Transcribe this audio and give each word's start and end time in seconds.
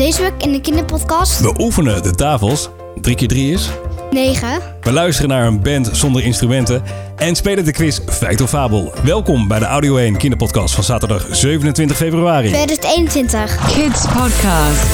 Deze 0.00 0.22
week 0.22 0.32
in 0.38 0.52
de 0.52 0.60
kinderpodcast 0.60 1.40
We 1.40 1.54
oefenen 1.58 2.02
de 2.02 2.14
tafels. 2.14 2.68
3 3.00 3.16
keer 3.16 3.28
3 3.28 3.52
is. 3.52 3.70
9. 4.10 4.60
We 4.80 4.92
luisteren 4.92 5.30
naar 5.30 5.46
een 5.46 5.62
band 5.62 5.88
zonder 5.92 6.22
instrumenten. 6.22 6.82
En 7.16 7.36
spelen 7.36 7.64
de 7.64 7.72
quiz 7.72 8.00
Feit 8.06 8.40
of 8.40 8.48
Fabel. 8.48 8.92
Welkom 9.04 9.48
bij 9.48 9.58
de 9.58 9.64
Audio 9.64 9.96
1 9.96 10.16
kinderpodcast 10.16 10.74
van 10.74 10.84
zaterdag 10.84 11.26
27 11.30 11.96
februari. 11.96 12.48
2021. 12.48 13.72
Kids 13.72 14.06
Podcast. 14.06 14.84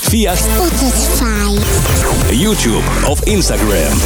Via 0.00 0.34
Spotify. 0.34 1.58
YouTube 2.34 2.84
of 3.08 3.24
Instagram. 3.24 3.98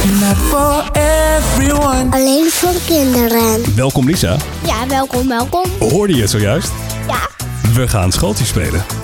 Alleen 2.11 2.49
voor 2.49 2.75
kinderen. 2.85 3.75
Welkom 3.75 4.05
Lisa. 4.05 4.37
Ja, 4.65 4.87
welkom, 4.87 5.27
welkom. 5.27 5.63
Hoorde 5.79 6.15
je 6.15 6.21
het 6.21 6.29
zojuist? 6.29 6.71
Ja. 7.07 7.29
We 7.73 7.87
gaan 7.87 8.11
schooltjes 8.11 8.47
spelen. 8.47 9.00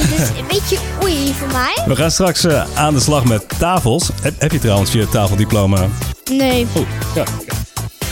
Dus 0.00 0.28
een 0.28 0.46
beetje 0.48 0.78
oei 1.02 1.34
voor 1.34 1.48
mij. 1.52 1.78
We 1.86 1.96
gaan 1.96 2.10
straks 2.10 2.44
eh, 2.44 2.64
aan 2.74 2.94
de 2.94 3.00
slag 3.00 3.24
met 3.24 3.44
tafels. 3.58 4.10
Heb, 4.22 4.34
heb 4.38 4.52
je 4.52 4.58
trouwens 4.58 4.92
je 4.92 5.08
tafeldiploma? 5.08 5.86
Nee. 6.30 6.66
Oeh, 6.76 6.86
ja. 7.14 7.24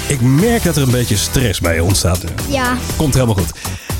Ik 0.06 0.20
merk 0.20 0.62
dat 0.62 0.76
er 0.76 0.82
een 0.82 0.90
beetje 0.90 1.16
stress 1.16 1.60
bij 1.60 1.74
je 1.74 1.82
ontstaat. 1.82 2.24
Ja. 2.48 2.76
Komt 2.96 3.14
helemaal 3.14 3.34
goed. 3.34 3.50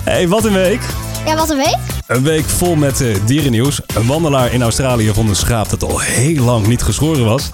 hey, 0.05 0.29
wat 0.29 0.45
een 0.45 0.53
week. 0.53 0.81
Ja, 1.27 1.37
wat 1.37 1.51
een 1.51 1.57
week? 1.57 1.77
Een 2.07 2.23
week 2.23 2.45
vol 2.45 2.75
met 2.75 3.01
eh, 3.01 3.17
dierennieuws. 3.27 3.81
Een 3.95 4.07
wandelaar 4.07 4.53
in 4.53 4.63
Australië 4.63 5.13
vond 5.13 5.29
een 5.29 5.37
schaap 5.37 5.71
dat 5.71 5.83
al 5.83 6.01
heel 6.01 6.45
lang 6.45 6.67
niet 6.67 6.83
geschoren 6.83 7.25
was. 7.25 7.51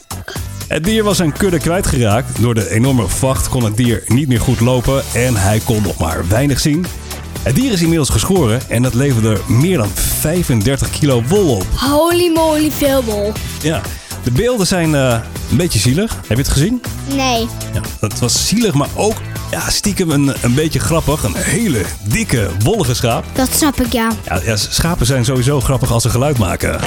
Het 0.69 0.85
dier 0.85 1.05
was 1.05 1.17
zijn 1.17 1.33
kudde 1.33 1.59
kwijtgeraakt. 1.59 2.41
Door 2.41 2.55
de 2.55 2.71
enorme 2.71 3.09
vacht 3.09 3.49
kon 3.49 3.65
het 3.65 3.77
dier 3.77 4.03
niet 4.07 4.29
meer 4.29 4.41
goed 4.41 4.61
lopen 4.61 5.03
en 5.15 5.37
hij 5.37 5.61
kon 5.65 5.83
nog 5.83 5.99
maar 5.99 6.29
weinig 6.29 6.61
zien. 6.61 6.87
Het 7.43 7.55
dier 7.55 7.73
is 7.73 7.81
inmiddels 7.81 8.09
geschoren 8.09 8.61
en 8.69 8.83
dat 8.83 8.95
leverde 8.95 9.41
meer 9.49 9.79
dan 9.79 9.89
35 9.95 10.91
kilo 10.91 11.23
wol 11.23 11.57
op. 11.57 11.67
Holy 11.75 12.33
moly 12.33 12.71
veel 12.71 13.33
Ja, 13.63 13.81
de 14.25 14.31
beelden 14.31 14.67
zijn 14.67 14.95
eh, 14.95 15.19
een 15.51 15.57
beetje 15.57 15.79
zielig. 15.79 16.15
Heb 16.15 16.37
je 16.37 16.43
het 16.43 16.49
gezien? 16.53 16.83
Nee. 17.09 17.49
Ja, 17.73 17.81
het 18.01 18.19
was 18.19 18.49
zielig, 18.49 18.75
maar 18.75 18.89
ook 18.95 19.17
ja, 19.51 19.71
stiekem 19.71 20.11
een, 20.11 20.33
een 20.43 20.55
beetje 20.55 20.79
grappig. 20.79 21.23
Een 21.23 21.35
hele 21.37 21.83
dikke, 22.03 22.51
wollige 22.59 22.95
schaap. 22.95 23.25
Dat 23.33 23.49
snap 23.53 23.81
ik, 23.81 23.93
ja. 23.93 24.13
Ja, 24.25 24.41
ja, 24.45 24.57
schapen 24.57 25.07
zijn 25.07 25.25
sowieso 25.25 25.61
grappig 25.61 25.93
als 25.93 26.03
ze 26.03 26.11
geluid 26.11 26.39
maken. 26.39 26.81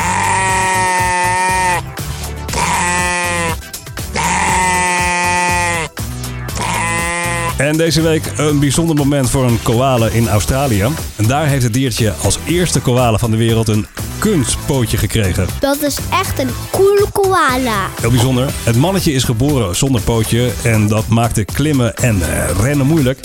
En 7.57 7.77
deze 7.77 8.01
week 8.01 8.31
een 8.37 8.59
bijzonder 8.59 8.95
moment 8.95 9.29
voor 9.29 9.43
een 9.43 9.61
koala 9.61 10.07
in 10.07 10.27
Australië. 10.29 10.85
En 11.15 11.27
daar 11.27 11.47
heeft 11.47 11.63
het 11.63 11.73
diertje 11.73 12.13
als 12.23 12.37
eerste 12.47 12.79
koala 12.79 13.17
van 13.17 13.31
de 13.31 13.37
wereld 13.37 13.67
een 13.67 13.87
kunstpootje 14.19 14.97
gekregen. 14.97 15.47
Dat 15.59 15.81
is 15.81 15.97
echt 16.11 16.39
een 16.39 16.49
coole 16.71 17.05
koala. 17.11 17.87
Heel 18.01 18.09
bijzonder. 18.09 18.49
Het 18.63 18.75
mannetje 18.75 19.11
is 19.11 19.23
geboren 19.23 19.75
zonder 19.75 20.01
pootje 20.01 20.51
en 20.63 20.87
dat 20.87 21.07
maakte 21.07 21.45
klimmen 21.45 21.95
en 21.95 22.21
rennen 22.59 22.85
moeilijk. 22.85 23.19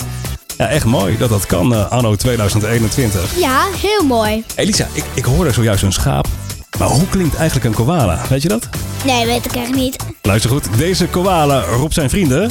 Ja, 0.57 0.67
echt 0.67 0.85
mooi 0.85 1.17
dat 1.17 1.29
dat 1.29 1.45
kan 1.45 1.73
eh, 1.73 1.91
anno 1.91 2.15
2021. 2.15 3.39
Ja, 3.39 3.65
heel 3.81 4.05
mooi. 4.05 4.43
Elisa, 4.55 4.87
ik, 4.93 5.03
ik 5.13 5.25
hoorde 5.25 5.51
zojuist 5.51 5.83
een 5.83 5.93
schaap. 5.93 6.27
Maar 6.79 6.87
hoe 6.87 7.07
klinkt 7.09 7.35
eigenlijk 7.35 7.65
een 7.65 7.85
koala? 7.85 8.21
Weet 8.29 8.41
je 8.41 8.47
dat? 8.47 8.69
Nee, 9.05 9.25
weet 9.25 9.45
ik 9.45 9.55
echt 9.55 9.75
niet. 9.75 9.95
Luister 10.21 10.49
goed, 10.49 10.67
deze 10.77 11.05
koala 11.07 11.61
roept 11.61 11.93
zijn 11.93 12.09
vrienden. 12.09 12.49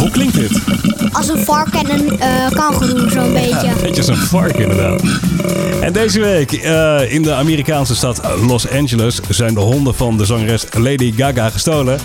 Hoe 0.00 0.10
klinkt 0.10 0.34
dit? 0.34 0.60
Als 1.12 1.28
een 1.28 1.44
vark 1.44 1.74
en 1.74 1.90
een 1.90 2.18
kangoeroe, 2.54 3.10
zo'n 3.10 3.32
beetje. 3.32 3.72
Beetje 3.82 3.96
als 3.96 4.08
een 4.08 4.16
vark 4.26 4.56
inderdaad. 4.56 5.02
En 5.80 5.92
deze 5.92 6.20
week 6.20 6.52
eh, 6.52 7.12
in 7.12 7.22
de 7.22 7.34
Amerikaanse 7.34 7.94
stad 7.94 8.20
Los 8.46 8.70
Angeles 8.70 9.20
zijn 9.28 9.54
de 9.54 9.60
honden 9.60 9.94
van 9.94 10.16
de 10.16 10.24
zangeres 10.24 10.64
Lady 10.72 11.12
Gaga 11.16 11.50
gestolen. 11.50 11.98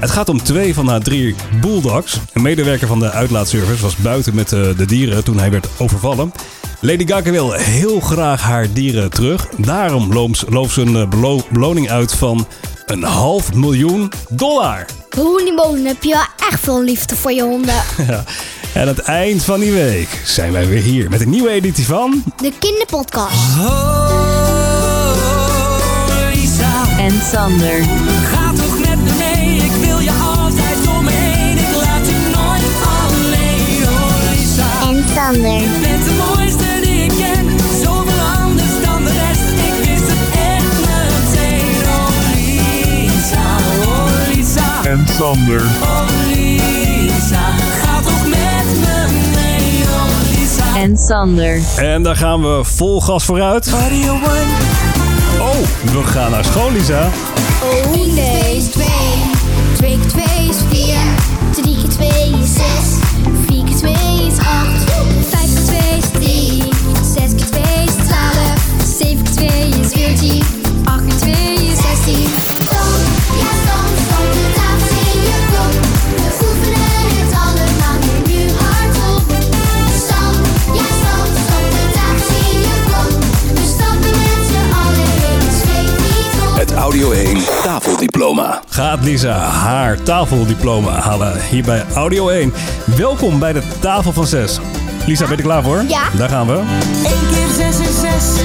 Het 0.00 0.10
gaat 0.10 0.28
om 0.28 0.42
twee 0.42 0.74
van 0.74 0.88
haar 0.88 1.00
drie 1.00 1.34
bulldogs. 1.60 2.18
Een 2.32 2.42
medewerker 2.42 2.86
van 2.86 2.98
de 2.98 3.10
uitlaatservice 3.10 3.82
was 3.82 3.96
buiten 3.96 4.34
met 4.34 4.52
eh, 4.52 4.60
de 4.76 4.86
dieren 4.86 5.24
toen 5.24 5.38
hij 5.38 5.50
werd 5.50 5.66
overvallen. 5.78 6.32
Lady 6.80 7.06
Gaga 7.06 7.30
wil 7.30 7.52
heel 7.52 8.00
graag 8.00 8.42
haar 8.42 8.66
dieren 8.72 9.10
terug. 9.10 9.48
Daarom 9.56 10.12
loopt 10.48 10.72
ze 10.72 10.80
een 10.80 11.08
belo- 11.08 11.46
beloning 11.50 11.90
uit 11.90 12.14
van 12.14 12.46
een 12.90 13.02
half 13.02 13.52
miljoen 13.52 14.12
dollar. 14.28 14.84
Holy 15.16 15.52
moly, 15.54 15.86
heb 15.86 16.02
je 16.02 16.08
wel 16.12 16.48
echt 16.50 16.60
veel 16.60 16.82
liefde 16.82 17.16
voor 17.16 17.32
je 17.32 17.42
honden. 17.42 17.74
Ja. 18.08 18.24
En 18.74 18.80
aan 18.80 18.88
het 18.88 18.98
eind 18.98 19.44
van 19.44 19.60
die 19.60 19.72
week 19.72 20.20
zijn 20.24 20.52
wij 20.52 20.66
weer 20.66 20.82
hier 20.82 21.10
met 21.10 21.20
een 21.20 21.30
nieuwe 21.30 21.50
editie 21.50 21.86
van... 21.86 22.22
De 22.42 22.52
kinderpodcast. 22.58 23.36
Lisa, 26.32 26.84
En 26.98 27.12
Sander. 27.32 27.82
ga 28.24 28.52
toch 28.52 28.78
met 28.78 28.98
me 29.04 29.10
mee. 29.18 29.56
Ik 29.56 29.72
wil 29.86 29.98
je 29.98 30.12
altijd 30.36 30.76
om 30.96 31.04
me 31.04 31.10
heen. 31.10 31.58
Ik 31.58 31.74
laat 31.76 32.06
je 32.06 32.30
nooit 32.34 32.72
alleen. 32.98 33.88
Oh 33.88 34.30
Lisa, 34.30 34.88
En 34.88 35.04
Sander. 35.14 35.89
Sander. 45.20 45.60
oh 45.60 46.06
Lisa. 46.28 47.40
Ga 47.82 48.00
toch 48.00 48.26
met 48.26 48.66
me 48.80 49.06
mee. 49.34 49.82
Oh 49.82 50.38
Lisa. 50.38 50.76
En 50.76 50.96
Sander. 50.96 51.60
En 51.76 52.02
daar 52.02 52.16
gaan 52.16 52.42
we 52.42 52.60
vol 52.64 53.00
gas 53.00 53.24
vooruit. 53.24 53.72
Oh, 55.40 55.56
we 55.92 56.02
gaan 56.04 56.30
naar 56.30 56.44
school, 56.44 56.70
Lisa. 56.70 57.08
Oh 57.62 58.14
nee. 58.14 58.56
is 58.56 58.64
2. 58.70 58.86
2 59.76 59.98
keer 59.98 60.08
2 60.08 60.48
is 60.48 60.56
4. 60.68 60.96
3 61.50 61.76
keer 61.76 61.88
2 61.88 62.08
is 62.42 62.54
6. 62.54 62.62
4 63.46 63.64
keer 63.64 63.76
2 63.76 63.92
is 64.26 64.38
8. 64.38 64.46
5 65.28 65.54
keer 65.54 65.64
2 65.64 65.98
is 65.98 66.08
3. 66.10 66.62
6 67.02 67.34
keer 67.34 67.50
2 67.50 67.84
is 67.84 67.94
12. 67.94 68.16
7 68.98 69.22
keer 69.22 69.32
2 69.34 69.80
is 69.80 69.92
14. 69.92 70.59
Gaat 88.68 89.04
Lisa 89.04 89.38
haar 89.38 90.02
tafeldiploma 90.02 91.00
halen 91.00 91.40
hier 91.50 91.64
bij 91.64 91.84
Audio 91.94 92.28
1. 92.28 92.52
Welkom 92.96 93.38
bij 93.38 93.52
de 93.52 93.62
tafel 93.80 94.12
van 94.12 94.26
6. 94.26 94.60
Lisa, 95.06 95.22
ben 95.22 95.30
je 95.30 95.36
er 95.36 95.42
klaar 95.42 95.62
voor? 95.62 95.84
Ja. 95.88 96.02
Daar 96.16 96.28
gaan 96.28 96.46
we. 96.46 96.52
1 96.52 96.62
keer 97.32 97.48
6 97.56 97.88
is 97.88 98.00
6. 98.00 98.42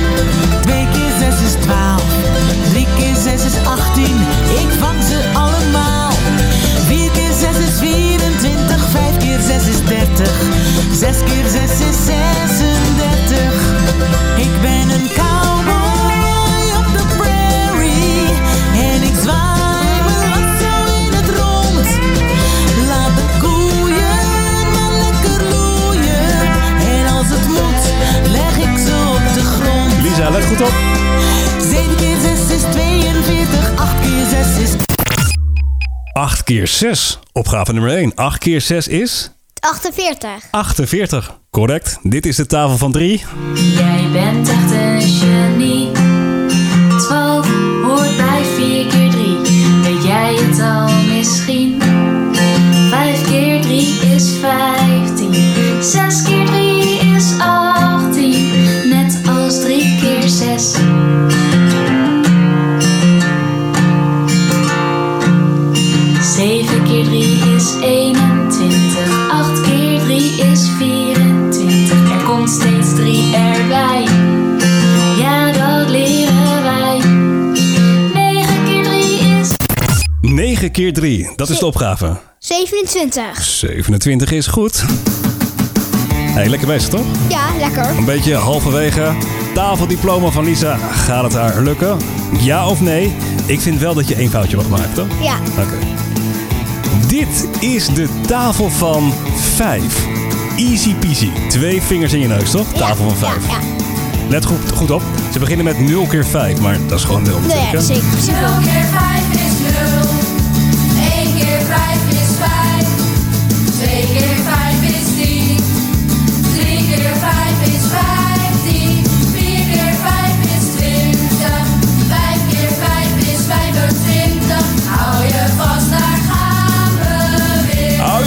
2 0.61 0.87
keer 0.93 1.31
6 1.31 1.41
is 1.41 1.53
12. 1.61 2.03
3 2.69 2.87
keer 2.97 3.15
6 3.15 3.45
is 3.45 3.65
18. 3.65 4.03
Ik 4.63 4.69
vang 4.79 5.03
ze 5.03 5.31
allemaal. 5.33 6.11
4 6.85 7.11
keer 7.11 7.33
6 7.33 7.57
is 7.57 7.79
24. 7.79 8.89
5 8.89 9.17
keer 9.17 9.39
6 9.39 9.67
is 9.67 9.83
30. 9.85 10.29
6 10.91 11.17
keer 11.23 11.49
6 11.49 11.71
is 11.71 12.05
36. 12.05 13.37
Ik 14.37 14.61
ben 14.61 14.89
een 14.89 15.07
cowboy 15.15 15.34
keer 36.45 36.67
6. 36.67 37.19
Opgave 37.31 37.73
nummer 37.73 37.91
1. 37.91 38.11
8 38.15 38.37
keer 38.37 38.61
6 38.61 38.87
is 38.87 39.31
48. 39.59 40.29
48. 40.51 41.39
Correct. 41.49 41.97
Dit 42.01 42.25
is 42.25 42.35
de 42.35 42.45
tafel 42.45 42.77
van 42.77 42.91
3. 42.91 43.23
Jij 43.53 44.09
bent 44.11 44.49
echt 44.49 44.71
een 44.71 45.01
genie. 45.01 45.91
12 46.87 47.47
hoort 47.83 48.17
bij 48.17 48.43
4 48.55 48.87
keer 48.87 49.09
3. 49.11 49.37
Weet 49.81 50.03
jij 50.03 50.35
het 50.35 50.59
al 50.59 51.15
misschien? 51.15 51.64
21. 67.85 69.29
8 69.29 69.61
keer 69.61 69.99
3 69.99 70.41
is 70.51 70.69
24. 70.77 72.11
Er 72.11 72.23
komt 72.23 72.49
steeds 72.49 72.95
3 72.95 73.35
erbij. 73.35 74.03
Ja, 75.17 75.51
dat 75.51 75.89
leren 75.89 76.63
wij. 76.63 76.99
9 78.13 78.63
keer 78.65 78.83
3 78.83 79.39
is. 79.39 79.51
9 80.21 80.71
keer 80.71 80.93
3, 80.93 81.29
dat 81.35 81.49
is 81.49 81.59
de 81.59 81.65
opgave. 81.65 82.17
27. 82.39 83.43
27 83.43 84.31
is 84.31 84.47
goed. 84.47 84.83
Hey, 86.11 86.49
lekker 86.49 86.67
bezig 86.67 86.89
toch? 86.89 87.05
Ja, 87.29 87.45
lekker. 87.59 87.89
Een 87.89 88.05
beetje 88.05 88.35
halverwege. 88.35 89.13
Tafeldiploma 89.53 90.29
van 90.29 90.43
Lisa. 90.43 90.77
Gaat 90.77 91.23
het 91.23 91.33
haar 91.33 91.61
lukken? 91.61 91.97
Ja 92.39 92.67
of 92.67 92.81
nee? 92.81 93.15
Ik 93.45 93.59
vind 93.59 93.79
wel 93.79 93.93
dat 93.93 94.07
je 94.07 94.15
één 94.15 94.29
foutje 94.29 94.55
mag 94.55 94.69
maken, 94.69 94.93
toch? 94.93 95.07
Ja. 95.21 95.35
Oké. 95.59 96.04
Dit 97.15 97.47
is 97.59 97.87
de 97.87 98.07
tafel 98.27 98.69
van 98.69 99.13
5. 99.35 100.05
Easy 100.57 100.95
peasy. 100.95 101.29
Twee 101.49 101.81
vingers 101.81 102.13
in 102.13 102.19
je 102.19 102.27
neus, 102.27 102.51
toch? 102.51 102.67
Tafel 102.73 103.09
van 103.09 103.17
5. 103.17 103.47
Ja, 103.47 103.53
ja. 103.53 103.59
Let 104.29 104.45
goed, 104.45 104.71
goed 104.71 104.91
op. 104.91 105.01
Ze 105.31 105.39
beginnen 105.39 105.65
met 105.65 105.79
0 105.79 106.07
keer 106.07 106.25
5, 106.25 106.59
maar 106.59 106.77
dat 106.87 106.99
is 106.99 107.05
gewoon 107.05 107.23
0 107.23 107.39
Nee, 107.39 107.57
ja, 107.71 107.79
zeker. 107.79 108.03
Simpel. 108.21 108.49
0 108.49 108.59
keer 108.61 108.71
5 108.71 109.33
is 109.33 109.53
0. 109.59 110.09
1 111.23 111.35
keer 111.35 111.61
5 111.61 112.09
is 112.09 112.35
5. 112.39 113.79
2 113.79 114.05
keer 114.13 114.35
5 114.43 114.64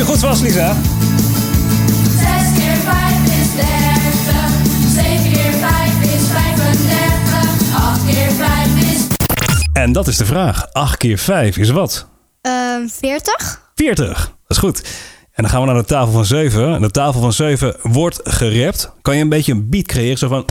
goed 0.08 0.18
vast, 0.18 0.42
Lisa. 0.42 0.74
6 0.74 0.82
keer 2.56 2.76
5 2.76 3.40
is 3.40 3.50
30. 3.54 3.64
7 4.94 5.32
keer 5.32 5.52
5 5.52 6.02
is 6.02 6.26
35. 6.28 7.74
8 7.74 8.04
keer 8.06 8.30
5 8.30 8.94
is 8.94 9.06
En 9.72 9.92
dat 9.92 10.06
is 10.08 10.16
de 10.16 10.24
vraag. 10.24 10.72
8 10.72 10.96
keer 10.96 11.18
5 11.18 11.56
is 11.56 11.70
wat? 11.70 12.06
Ehm 12.40 12.86
40? 12.86 13.62
40. 13.74 14.18
Dat 14.26 14.36
is 14.46 14.56
goed. 14.56 14.82
En 15.32 15.42
dan 15.42 15.48
gaan 15.50 15.60
we 15.60 15.66
naar 15.66 15.76
de 15.76 15.84
tafel 15.84 16.12
van 16.12 16.24
7. 16.24 16.74
En 16.74 16.80
de 16.80 16.90
tafel 16.90 17.20
van 17.20 17.32
7 17.32 17.76
wordt 17.82 18.20
gerept. 18.22 18.90
Kan 19.02 19.16
je 19.16 19.22
een 19.22 19.28
beetje 19.28 19.52
een 19.52 19.70
beat 19.70 19.86
creëren? 19.86 20.18
Zo 20.18 20.28
van 20.28 20.44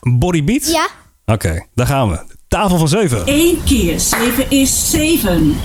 een 0.00 0.18
body 0.18 0.44
beat? 0.44 0.70
Ja. 0.70 0.88
Oké, 1.24 1.66
daar 1.74 1.86
gaan 1.86 2.10
we. 2.10 2.18
Tafel 2.48 2.78
van 2.78 2.88
7. 2.88 3.26
1 3.26 3.64
keer 3.64 4.00
7 4.00 4.50
is 4.50 4.90
7. 4.90 5.56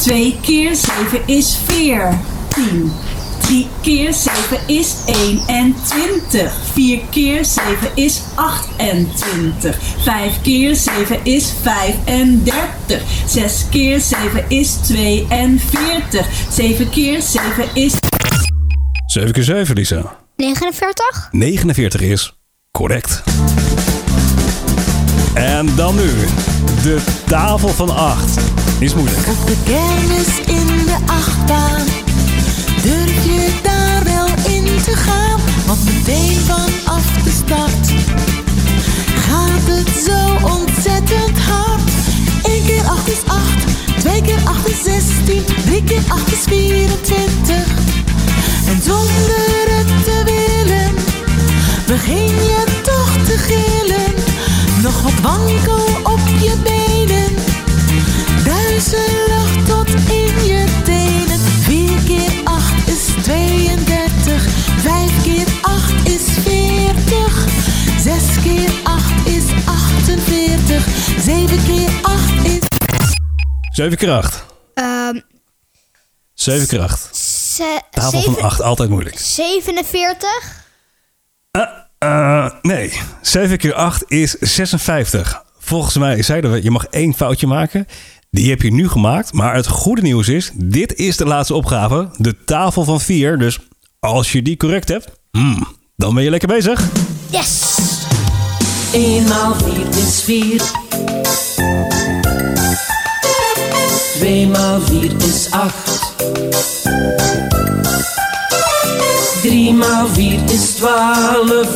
2 0.00 0.36
keer 0.40 0.74
7 0.74 1.22
is 1.26 1.56
14. 1.56 2.92
3 3.40 3.68
keer 3.82 4.12
7 4.12 4.58
is 4.66 5.04
21. 5.06 6.50
4 6.74 7.00
keer 7.10 7.44
7 7.44 7.90
is 7.94 8.22
28. 8.36 9.76
5 10.04 10.42
keer 10.42 10.74
7 10.74 11.24
is 11.24 11.52
35. 11.62 13.02
6 13.26 13.68
keer 13.68 14.00
7 14.00 14.44
is 14.48 14.78
42. 14.86 16.24
7 16.50 16.90
keer 16.90 17.22
7 17.22 17.68
is 17.74 17.98
7 19.10 19.32
keer 19.32 19.44
7, 19.44 19.74
Lisa. 19.74 20.16
49? 20.36 21.28
49 21.32 22.00
is 22.00 22.32
correct. 22.70 23.22
En 25.34 25.74
dan 25.76 25.94
nu. 25.94 26.10
De 26.82 27.00
tafel 27.26 27.68
van 27.68 27.90
8. 27.90 28.38
Is 28.80 28.94
moeilijk. 28.94 29.28
Op 29.28 29.48
in 30.46 30.66
de 30.84 30.96
achtbaan. 31.06 31.86
Durf 32.82 33.24
je 33.24 33.50
daar 33.62 34.04
wel 34.04 34.26
in 34.54 34.64
te 34.82 34.96
gaan? 34.96 35.40
Want 35.66 35.84
meteen 35.84 36.36
vanaf 36.36 37.04
de 37.24 37.30
start 37.30 37.86
Gaat 39.26 39.64
het 39.64 39.88
zo 40.04 40.46
ontzettend 40.46 41.38
hard. 41.38 41.90
1 42.42 42.64
keer 42.64 42.82
8 42.82 43.08
is 43.08 43.22
8 43.26 44.00
2 44.00 44.22
keer 44.22 44.40
8 44.44 44.68
is 44.68 44.82
16 44.82 45.44
3 45.64 45.84
keer 45.84 46.02
8 46.08 46.32
is 46.32 46.44
24 46.46 47.56
En 48.66 48.82
zonder 48.82 49.64
het 49.76 50.04
te 50.04 50.22
willen 50.24 50.94
Begin 51.86 52.26
je 52.26 52.64
toch 52.82 53.12
te 53.24 53.38
gillen. 53.38 54.14
Nog 54.82 55.02
wat 55.02 55.20
wankel 55.22 56.09
7 73.80 73.96
keer 73.98 74.10
8. 74.10 74.44
Ehm 74.74 75.20
7 76.34 76.66
keer 76.66 76.80
8. 76.80 77.16
ze- 77.16 77.80
Tafel 77.90 78.10
van 78.10 78.20
zeven- 78.20 78.42
8, 78.42 78.62
altijd 78.62 78.88
moeilijk. 78.90 79.18
47? 79.18 80.28
Eh, 81.98 82.50
nee, 82.62 82.92
7 83.20 83.58
keer 83.58 83.74
8 83.74 84.04
is 84.08 84.30
56. 84.30 85.42
Volgens 85.58 85.96
mij 85.96 86.22
zeiden 86.22 86.52
we, 86.52 86.62
je 86.62 86.70
mag 86.70 86.84
één 86.84 87.14
foutje 87.14 87.46
maken. 87.46 87.86
Die 88.30 88.50
heb 88.50 88.62
je 88.62 88.72
nu 88.72 88.88
gemaakt. 88.88 89.32
Maar 89.32 89.54
het 89.54 89.66
goede 89.66 90.02
nieuws 90.02 90.28
is, 90.28 90.50
dit 90.54 90.94
is 90.94 91.16
de 91.16 91.24
laatste 91.26 91.54
opgave. 91.54 92.08
De 92.16 92.44
tafel 92.44 92.84
van 92.84 93.00
4. 93.00 93.38
Dus 93.38 93.58
als 94.00 94.32
je 94.32 94.42
die 94.42 94.56
correct 94.56 94.88
hebt, 94.88 95.08
hmm, 95.30 95.66
dan 95.96 96.14
ben 96.14 96.24
je 96.24 96.30
lekker 96.30 96.48
bezig. 96.48 96.88
Yes! 97.30 97.76
1 98.92 99.28
maal 99.28 99.54
4 99.54 99.88
is 100.06 100.22
4. 100.22 100.62
2 104.20 104.46
maal 104.46 104.80
4 104.80 105.04
is 105.24 105.48
8. 105.50 105.72
3 109.40 109.72
maal 109.72 110.08
4 110.08 110.22
is 110.52 110.76
12. 110.76 111.66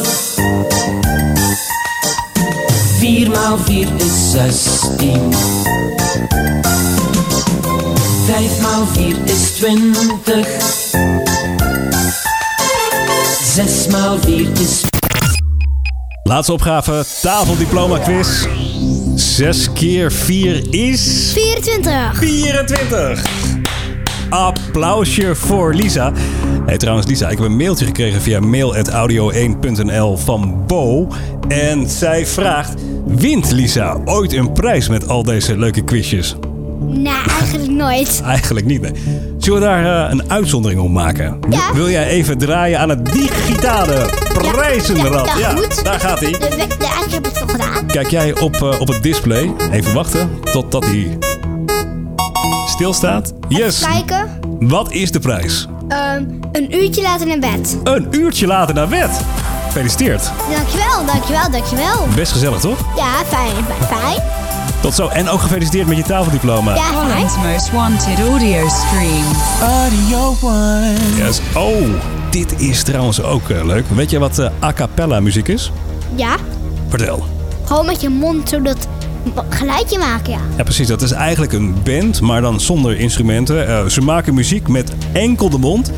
4 3.01 3.29
maal 3.31 3.57
4 3.59 3.75
is 3.97 4.33
16. 4.33 5.33
5 8.27 8.61
maal 8.61 8.87
4 8.87 9.05
is 9.25 9.59
20. 9.59 10.45
6 13.55 13.89
maal 13.89 14.19
4 14.19 14.33
is 14.61 14.83
Laatste 16.25 16.53
opgave, 16.53 17.05
tafeldiploma 17.21 17.99
quiz. 17.99 18.49
6 19.15 19.73
keer 19.73 20.13
4 20.13 20.63
is... 20.71 21.31
24. 21.33 22.19
24. 22.19 23.25
Applausje 24.29 25.35
voor 25.35 25.75
Lisa. 25.75 26.13
Hey, 26.67 26.77
trouwens, 26.77 27.07
Lisa, 27.07 27.29
ik 27.29 27.39
heb 27.39 27.47
een 27.47 27.57
mailtje 27.57 27.87
gekregen 27.87 28.21
via 28.21 28.41
mail.audio1.nl 28.41 30.17
van 30.17 30.67
Bo. 30.67 31.09
En 31.49 31.91
zij 31.91 32.27
vraagt: 32.27 32.75
Wint 33.07 33.53
Lisa 33.53 34.01
ooit 34.05 34.33
een 34.33 34.53
prijs 34.53 34.89
met 34.89 35.09
al 35.09 35.23
deze 35.23 35.59
leuke 35.59 35.85
quizjes? 35.85 36.37
Nou, 36.81 37.31
eigenlijk 37.31 37.71
nooit. 37.71 38.21
Eigenlijk 38.25 38.67
niet, 38.67 38.81
nee. 38.81 38.93
Zullen 39.45 39.61
we 39.61 39.67
daar 39.67 40.07
eh, 40.07 40.11
een 40.11 40.31
uitzondering 40.31 40.81
op 40.81 40.91
maken? 40.91 41.39
Ja. 41.51 41.73
Wil 41.75 41.89
jij 41.89 42.07
even 42.07 42.39
draaien 42.39 42.79
aan 42.79 42.89
het 42.89 43.13
digitale 43.13 44.09
prijzenrad? 44.33 45.27
Ja, 45.27 45.39
ja, 45.39 45.51
goed. 45.51 45.85
daar 45.85 46.01
gaat 46.01 46.21
hij. 46.21 46.31
De 46.31 46.39
eigenlijk 46.39 47.13
heb 47.13 47.27
ik 47.27 47.33
het 47.33 47.41
al 47.43 47.49
gedaan. 47.49 47.87
Kijk 47.87 48.11
jij 48.11 48.41
op, 48.41 48.55
eh, 48.55 48.81
op 48.81 48.89
het 48.89 49.03
display. 49.03 49.53
Even 49.73 49.95
wachten 49.95 50.31
totdat 50.53 50.85
hij 50.85 51.19
stilstaat. 52.67 53.33
Yes. 53.49 53.81
Kijken. 53.81 54.41
Wat 54.61 54.93
is 54.93 55.13
de 55.13 55.19
prijs? 55.19 55.67
Ehm, 55.89 56.25
een 56.53 56.75
uurtje 56.75 57.03
later 57.03 57.29
in 57.29 57.41
bed. 57.41 57.79
Een 57.85 58.07
uurtje 58.11 58.47
later 58.47 58.75
naar 58.75 58.89
bed. 58.89 59.11
Gefeliciteerd. 59.65 60.31
Dankjewel, 60.55 61.07
dankjewel, 61.07 61.51
dankjewel. 61.51 62.07
Best 62.15 62.33
gezellig, 62.33 62.61
toch? 62.61 62.79
Ja, 62.97 63.25
fijn, 63.25 63.65
fijn. 63.89 64.44
Tot 64.85 64.95
zo. 64.95 65.09
En 65.09 65.29
ook 65.29 65.41
gefeliciteerd 65.41 65.87
met 65.87 65.97
je 65.97 66.03
tafeldiploma. 66.03 66.75
Ja. 66.75 66.93
Holland's 66.93 67.35
most 67.37 67.73
wanted 67.73 68.19
audio 68.29 68.69
stream. 68.69 69.25
Audio 69.61 70.35
One. 70.43 70.95
Yes. 71.17 71.41
Oh, 71.55 71.83
dit 72.31 72.61
is 72.61 72.83
trouwens 72.83 73.23
ook 73.23 73.51
eh, 73.51 73.65
leuk. 73.65 73.85
Weet 73.89 74.11
je 74.11 74.19
wat 74.19 74.39
eh, 74.39 74.51
a 74.63 74.73
cappella 74.73 75.21
muziek 75.21 75.49
is? 75.49 75.73
Ja, 76.15 76.37
Vertel. 76.89 77.27
gewoon 77.65 77.87
met 77.87 78.01
je 78.01 78.09
mond 78.09 78.49
zo 78.49 78.63
dat 78.63 78.89
geluidje 79.49 79.99
maken, 79.99 80.33
ja. 80.33 80.41
Ja, 80.57 80.63
precies. 80.63 80.87
Dat 80.87 81.03
is 81.03 81.11
eigenlijk 81.13 81.53
een 81.53 81.75
band, 81.83 82.21
maar 82.21 82.41
dan 82.41 82.61
zonder 82.61 82.99
instrumenten. 82.99 83.69
Eh, 83.69 83.87
ze 83.87 84.01
maken 84.01 84.35
muziek 84.35 84.69
met 84.69 84.93
enkel 85.13 85.51
de 85.51 85.59
mond. 85.59 85.93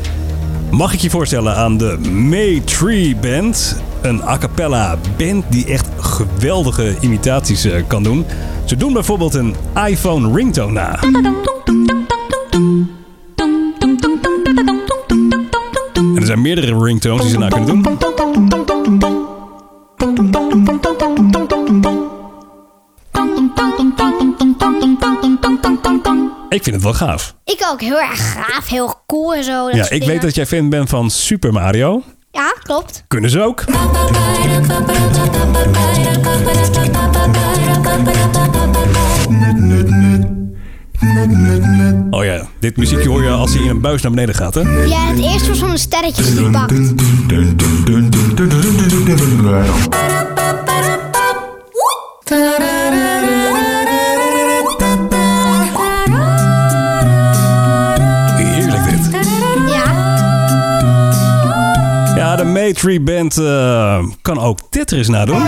Mag 0.71 0.93
ik 0.93 0.99
je 0.99 1.09
voorstellen 1.09 1.55
aan 1.55 1.77
de 1.77 1.97
May 2.11 2.61
Tree 2.65 3.15
Band? 3.15 3.81
Een 4.01 4.23
a 4.23 4.37
cappella 4.37 4.97
band 5.17 5.43
die 5.49 5.65
echt 5.65 5.87
geweldige 5.97 6.95
imitaties 6.99 7.67
kan 7.87 8.03
doen. 8.03 8.25
Ze 8.67 8.75
doen 8.75 8.93
bijvoorbeeld 8.93 9.33
een 9.33 9.55
iPhone 9.85 10.33
ringtone 10.33 10.71
na. 10.71 10.99
En 15.93 16.15
er 16.15 16.25
zijn 16.25 16.41
meerdere 16.41 16.83
ringtones 16.83 17.21
die 17.21 17.31
ze 17.31 17.37
na 17.37 17.47
kunnen 17.47 17.83
doen. 17.83 17.97
Ik 26.49 26.63
vind 26.63 26.75
het 26.75 26.83
wel 26.83 26.93
gaaf. 26.93 27.35
Ik 27.43 27.67
ook 27.71 27.81
heel 27.81 27.99
erg 27.99 28.33
gaaf, 28.33 28.67
heel 28.67 28.95
cool 29.05 29.33
en 29.33 29.43
zo. 29.43 29.69
Ja, 29.69 29.83
ik 29.83 29.89
dingen. 29.89 30.07
weet 30.07 30.21
dat 30.21 30.35
jij 30.35 30.45
fan 30.45 30.69
bent 30.69 30.89
van 30.89 31.09
Super 31.09 31.53
Mario. 31.53 32.03
Ja, 32.31 32.53
klopt. 32.63 33.03
Kunnen 33.07 33.29
ze 33.29 33.41
ook. 33.41 33.63
Oh 42.09 42.23
ja, 42.23 42.47
dit 42.59 42.77
muziekje 42.77 43.09
hoor 43.09 43.23
je 43.23 43.29
als 43.29 43.53
hij 43.53 43.63
in 43.63 43.69
een 43.69 43.81
buis 43.81 44.01
naar 44.01 44.11
beneden 44.11 44.35
gaat, 44.35 44.53
hè? 44.53 44.61
Ja, 44.61 45.07
het 45.07 45.19
eerste 45.19 45.47
was 45.49 45.59
van 45.59 45.69
een 45.69 45.77
sterretje 45.77 46.23
die 46.23 46.49
pakt. 46.49 46.73
Maytree 62.67 63.01
Band 63.01 63.37
eh, 63.37 64.05
kan 64.21 64.39
ook 64.39 64.59
Tetris 64.69 65.07
nadoen. 65.07 65.41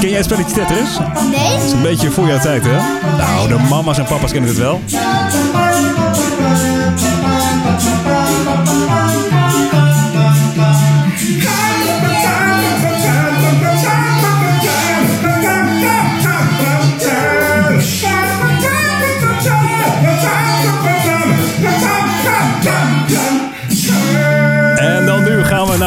Ken 0.00 0.08
jij 0.08 0.16
het 0.16 0.24
spelletje 0.24 0.54
Tetris? 0.54 0.98
nee? 1.30 1.64
is 1.66 1.72
een 1.72 1.82
beetje 1.82 2.10
voor 2.10 2.26
jouw 2.26 2.38
tijd, 2.38 2.62
hè? 2.66 2.76
Nou, 3.16 3.48
de 3.48 3.58
mama's 3.68 3.98
en 3.98 4.04
papa's 4.04 4.32
kennen 4.32 4.50
het 4.50 4.58
wel. 4.58 4.80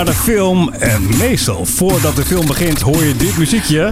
Naar 0.04 0.14
de 0.14 0.20
film. 0.20 0.74
En 0.74 1.18
meestal, 1.18 1.66
voordat 1.66 2.16
de 2.16 2.26
film 2.26 2.48
begint, 2.48 2.82
hoor 2.82 3.04
je 3.04 3.16
dit 3.16 3.38
muziekje. 3.38 3.92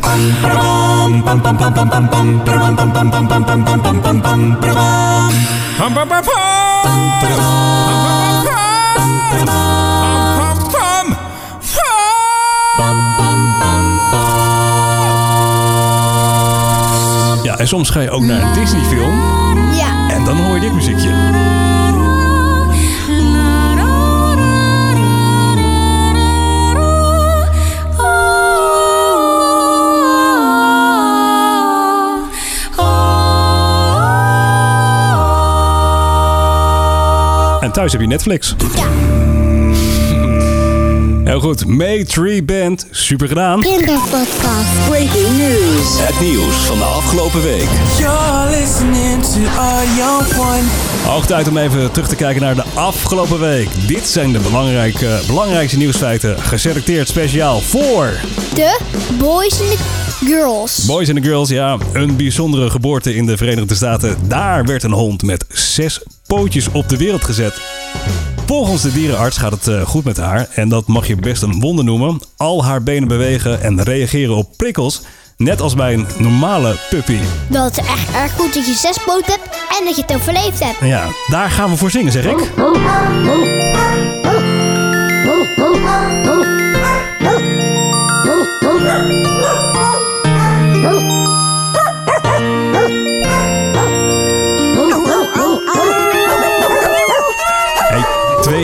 Ja, 17.44 17.58
en 17.58 17.68
soms 17.68 17.90
ga 17.90 18.00
je 18.00 18.10
ook 18.10 18.24
naar 18.24 18.42
een 18.42 18.54
Disney-film. 18.54 19.20
Ja. 19.74 20.10
En 20.10 20.24
dan 20.24 20.38
hoor 20.38 20.56
je 20.56 20.62
dit 20.62 20.74
muziekje. 20.74 21.10
En 37.72 37.78
thuis 37.78 37.92
heb 37.92 38.02
je 38.02 38.08
Netflix. 38.08 38.56
Ja. 38.76 38.88
Heel 41.32 41.40
goed. 41.40 41.66
May 41.66 42.04
Tree 42.04 42.44
Band. 42.44 42.88
Super 42.92 43.28
gedaan. 43.28 43.60
Kinderpodcast. 43.60 44.88
Breaking 44.90 45.38
news. 45.38 46.00
Het 46.00 46.20
nieuws 46.20 46.56
van 46.56 46.78
de 46.78 46.84
afgelopen 46.84 47.44
week. 47.44 47.68
You're 48.00 48.50
listening 48.50 49.24
to 49.24 49.60
a 49.60 49.84
young 49.98 50.40
one. 50.40 50.62
Hoog 51.06 51.26
tijd 51.26 51.48
om 51.48 51.58
even 51.58 51.92
terug 51.92 52.08
te 52.08 52.16
kijken 52.16 52.42
naar 52.42 52.56
de 52.56 52.64
afgelopen 52.74 53.40
week. 53.40 53.70
Dit 53.88 54.08
zijn 54.08 54.32
de 54.32 54.40
belangrijke, 54.40 55.20
belangrijkste 55.28 55.78
nieuwsfeiten 55.78 56.42
geselecteerd 56.42 57.08
speciaal 57.08 57.60
voor 57.60 58.20
De 58.54 58.80
Boys 59.20 59.62
and 59.62 59.70
the 59.70 59.78
Girls. 60.26 60.86
Boys 60.86 61.10
and 61.10 61.18
the 61.18 61.24
Girls. 61.24 61.50
Ja, 61.50 61.78
een 61.94 62.16
bijzondere 62.16 62.70
geboorte 62.70 63.16
in 63.16 63.26
de 63.26 63.38
Verenigde 63.38 63.76
Staten. 63.76 64.18
Daar 64.28 64.66
werd 64.66 64.84
een 64.84 64.92
hond 64.92 65.24
met 65.24 65.46
zes 65.50 66.02
pootjes 66.36 66.72
op 66.72 66.90
de 66.90 66.98
wereld 66.98 67.24
gezet. 67.24 67.62
Volgens 68.46 68.82
de 68.82 68.92
dierenarts 68.92 69.38
gaat 69.38 69.52
het 69.52 69.68
eh, 69.68 69.82
goed 69.82 70.04
met 70.04 70.18
haar 70.18 70.48
en 70.54 70.70
dat 70.70 70.88
mag 70.88 71.08
je 71.08 71.16
best 71.16 71.42
een 71.42 71.60
wonder 71.60 71.86
noemen. 71.86 72.22
Al 72.38 72.66
haar 72.66 72.84
benen 72.84 73.08
bewegen 73.08 73.62
en 73.62 73.84
reageren 73.84 74.36
op 74.36 74.58
prikkels, 74.58 75.02
net 75.38 75.62
als 75.62 75.76
bij 75.76 75.94
een 75.94 76.08
normale 76.18 76.76
puppy. 76.90 77.18
Dat 77.48 77.72
is 77.72 77.78
echt 77.78 78.12
erg 78.16 78.32
goed 78.32 78.54
dat 78.54 78.66
je 78.66 78.74
zes 78.74 78.98
poten 79.06 79.34
hebt 79.34 79.56
en 79.80 79.86
dat 79.86 79.96
je 79.96 80.02
het 80.02 80.16
overleefd 80.16 80.64
hebt. 80.64 80.78
Ja, 80.82 81.08
daar 81.28 81.50
gaan 81.50 81.70
we 81.70 81.78
voor 81.78 81.92
zingen, 81.92 82.12
zeg 82.12 82.26
ik. 82.26 82.52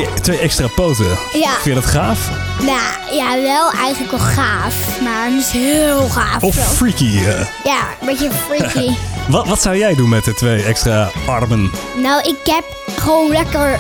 Twee, 0.08 0.22
twee 0.22 0.38
extra 0.40 0.68
poten. 0.68 1.06
Ja. 1.34 1.50
Vind 1.52 1.64
je 1.64 1.74
dat 1.74 1.86
gaaf? 1.86 2.30
Nou, 2.62 3.16
ja, 3.18 3.42
wel 3.42 3.72
eigenlijk 3.72 4.12
wel 4.12 4.26
gaaf. 4.26 5.02
Maar 5.02 5.32
niet 5.32 5.46
heel 5.52 6.10
gaaf. 6.10 6.44
Of 6.44 6.56
wel. 6.56 6.66
freaky? 6.66 7.18
eh? 7.18 7.46
Ja, 7.64 7.88
een 8.02 8.06
beetje 8.08 8.30
freaky. 8.48 8.90
Wat, 9.30 9.48
wat 9.48 9.62
zou 9.62 9.78
jij 9.78 9.96
doen 9.96 10.10
met 10.10 10.26
de 10.26 10.34
twee 10.34 10.64
extra 10.64 11.12
armen? 11.26 11.72
nou, 12.02 12.22
ik 12.22 12.38
heb 12.44 12.64
gewoon 13.00 13.32
lekker... 13.32 13.80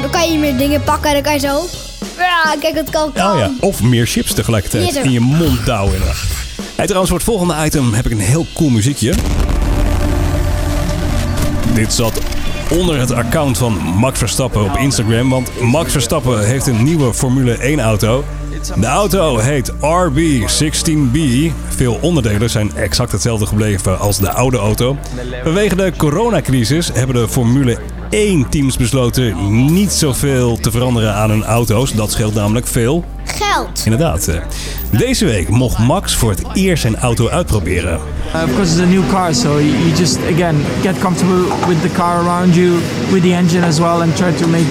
Dan 0.00 0.10
kan 0.10 0.32
je 0.32 0.38
meer 0.38 0.56
dingen 0.56 0.82
pakken 0.82 1.08
en 1.08 1.14
dan 1.14 1.22
kan 1.22 1.32
je 1.32 1.38
zo... 1.38 1.66
Ja, 2.18 2.54
kijk, 2.60 2.74
het 2.74 2.90
kan. 2.90 3.08
Oh 3.08 3.12
ja, 3.38 3.50
of 3.60 3.82
meer 3.82 4.06
chips 4.06 4.34
tegelijkertijd 4.34 4.94
in 4.96 5.10
je 5.10 5.20
mond 5.20 5.66
douwen. 5.66 6.00
Hey, 6.76 6.86
trouwens, 6.86 7.10
voor 7.10 7.18
het 7.18 7.28
volgende 7.28 7.64
item 7.64 7.92
heb 7.94 8.06
ik 8.06 8.12
een 8.12 8.18
heel 8.18 8.46
cool 8.54 8.70
muziekje. 8.70 9.14
Dit 11.74 11.92
zat 11.92 12.20
onder 12.70 12.98
het 12.98 13.12
account 13.12 13.58
van 13.58 13.72
Max 13.72 14.18
Verstappen 14.18 14.62
op 14.62 14.76
Instagram. 14.76 15.28
Want 15.28 15.60
Max 15.60 15.92
Verstappen 15.92 16.46
heeft 16.46 16.66
een 16.66 16.84
nieuwe 16.84 17.14
Formule 17.14 17.52
1 17.52 17.80
auto. 17.80 18.24
De 18.80 18.86
auto 18.86 19.38
heet 19.38 19.72
RB16B. 19.72 21.18
Veel 21.68 21.98
onderdelen 22.00 22.50
zijn 22.50 22.76
exact 22.76 23.12
hetzelfde 23.12 23.46
gebleven 23.46 23.98
als 23.98 24.18
de 24.18 24.32
oude 24.32 24.56
auto. 24.56 24.96
Vanwege 25.42 25.76
de 25.76 25.92
coronacrisis 25.96 26.90
hebben 26.92 27.16
de 27.16 27.28
Formule 27.28 27.78
1 28.10 28.48
teams 28.48 28.76
besloten 28.76 29.34
niet 29.72 29.92
zoveel 29.92 30.58
te 30.60 30.70
veranderen 30.70 31.14
aan 31.14 31.30
hun 31.30 31.44
auto's. 31.44 31.92
Dat 31.92 32.10
scheelt 32.10 32.34
namelijk 32.34 32.66
veel. 32.66 33.04
Geld. 33.28 33.82
Inderdaad. 33.84 34.28
eh. 34.28 34.40
Deze 34.90 35.24
week 35.24 35.48
mocht 35.48 35.78
Max 35.78 36.16
voor 36.16 36.30
het 36.30 36.42
eerst 36.52 36.82
zijn 36.82 36.96
auto 36.96 37.28
uitproberen. 37.28 38.00
Uh, 38.34 38.42
of 38.42 38.54
course, 38.54 38.72
it's 38.72 38.80
a 38.80 38.84
new 38.84 39.02
car, 39.10 39.34
so 39.34 39.48
you 39.60 39.70
you 39.70 39.90
just 39.96 40.18
again 40.32 40.56
get 40.82 40.98
comfortable 40.98 41.66
with 41.68 41.82
the 41.82 41.90
car 41.92 42.26
around 42.26 42.54
you, 42.54 42.70
with 43.12 43.22
the 43.22 43.34
engine 43.34 43.66
as 43.66 43.78
well, 43.78 44.00
and 44.00 44.16
try 44.16 44.32
to 44.34 44.46
make 44.48 44.64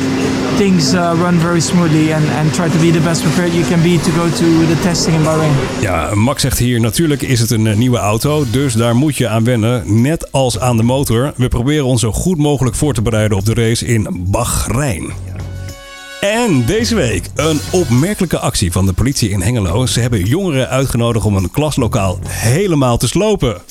things 0.57 0.93
uh, 0.93 0.99
run 1.21 1.39
very 1.39 1.61
smoothly 1.61 2.13
and, 2.13 2.25
and 2.39 2.53
try 2.53 2.69
to 2.69 2.77
be 2.77 2.91
the 2.91 2.99
best 2.99 3.21
prepared 3.21 3.53
you 3.53 3.65
can 3.65 3.81
be 3.81 3.99
to 4.03 4.11
go 4.11 4.29
to 4.29 4.65
the 4.73 4.79
testing 4.81 5.15
in 5.15 5.23
Bahrain. 5.23 5.51
Ja, 5.81 6.15
Max 6.15 6.41
zegt 6.41 6.57
hier, 6.57 6.79
natuurlijk 6.79 7.21
is 7.21 7.39
het 7.39 7.51
een 7.51 7.67
eh, 7.67 7.75
nieuwe 7.75 7.97
auto, 7.97 8.45
dus 8.51 8.73
daar 8.73 8.95
moet 8.95 9.15
je 9.17 9.27
aan 9.27 9.43
wennen. 9.43 10.01
Net 10.01 10.31
als 10.31 10.59
aan 10.59 10.77
de 10.77 10.83
motor. 10.83 11.33
We 11.35 11.47
proberen 11.47 11.85
ons 11.85 12.01
zo 12.01 12.11
goed 12.11 12.37
mogelijk 12.37 12.75
voor 12.75 12.93
te 12.93 13.01
bereiden 13.01 13.37
op 13.37 13.45
de 13.45 13.53
race 13.53 13.85
in 13.85 14.07
Bahrein. 14.11 15.11
En 16.33 16.65
deze 16.65 16.95
week 16.95 17.29
een 17.35 17.59
opmerkelijke 17.71 18.39
actie 18.39 18.71
van 18.71 18.85
de 18.85 18.93
politie 18.93 19.29
in 19.29 19.41
Hengelo. 19.41 19.85
Ze 19.85 19.99
hebben 19.99 20.25
jongeren 20.25 20.69
uitgenodigd 20.69 21.25
om 21.25 21.35
een 21.35 21.51
klaslokaal 21.51 22.19
helemaal 22.27 22.97
te 22.97 23.07
slopen. 23.07 23.61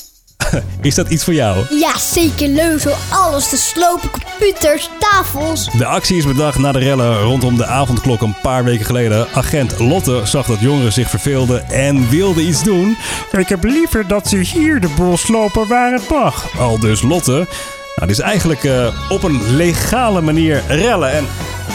Is 0.81 0.95
dat 0.95 1.09
iets 1.09 1.23
voor 1.23 1.33
jou? 1.33 1.65
Ja, 1.79 1.97
zeker 1.97 2.47
leuk. 2.47 2.79
Zo 2.79 2.93
alles 3.09 3.49
te 3.49 3.57
slopen. 3.57 4.09
Computers, 4.11 4.89
tafels. 4.99 5.69
De 5.77 5.85
actie 5.85 6.17
is 6.17 6.25
bedacht 6.25 6.57
na 6.57 6.71
de 6.71 6.79
rellen 6.79 7.21
rondom 7.21 7.57
de 7.57 7.65
avondklok 7.65 8.21
een 8.21 8.35
paar 8.41 8.63
weken 8.63 8.85
geleden. 8.85 9.27
Agent 9.33 9.79
Lotte 9.79 10.21
zag 10.23 10.45
dat 10.45 10.59
jongeren 10.59 10.93
zich 10.93 11.09
verveelden 11.09 11.69
en 11.69 12.09
wilde 12.09 12.41
iets 12.41 12.63
doen. 12.63 12.97
Ik 13.31 13.49
heb 13.49 13.63
liever 13.63 14.07
dat 14.07 14.27
ze 14.27 14.37
hier 14.37 14.79
de 14.79 14.89
boel 14.95 15.17
slopen 15.17 15.67
waar 15.67 15.91
het 15.91 16.09
mag. 16.09 16.59
Al 16.59 16.79
dus 16.79 17.01
Lotte. 17.01 17.47
Nou, 17.95 18.09
dit 18.09 18.17
is 18.17 18.19
eigenlijk 18.19 18.63
eh, 18.63 18.87
op 19.09 19.23
een 19.23 19.55
legale 19.55 20.21
manier 20.21 20.63
rellen. 20.67 21.11
En 21.11 21.25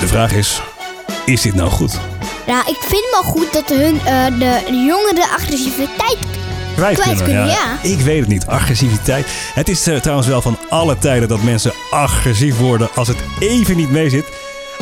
de 0.00 0.06
vraag 0.06 0.32
is, 0.32 0.62
is 1.24 1.42
dit 1.42 1.54
nou 1.54 1.70
goed? 1.70 1.98
Nou, 2.46 2.60
ik 2.60 2.76
vind 2.80 3.04
het 3.04 3.10
wel 3.10 3.22
goed 3.22 3.52
dat 3.52 3.68
hun 3.68 4.00
eh, 4.04 4.24
de, 4.26 4.60
de 4.66 4.84
jongeren 4.86 5.30
agressiviteit 5.34 6.18
Kwijt, 6.74 7.22
kunnen, 7.22 7.46
ja. 7.46 7.78
Ik 7.82 8.00
weet 8.00 8.20
het 8.20 8.28
niet. 8.28 8.46
Agressiviteit. 8.46 9.26
Het 9.54 9.68
is 9.68 9.86
eh, 9.86 9.96
trouwens 9.96 10.28
wel 10.28 10.42
van 10.42 10.58
alle 10.68 10.98
tijden 10.98 11.28
dat 11.28 11.42
mensen 11.42 11.72
agressief 11.90 12.58
worden 12.58 12.88
als 12.94 13.08
het 13.08 13.16
even 13.38 13.76
niet 13.76 13.90
mee 13.90 14.10
zit. 14.10 14.24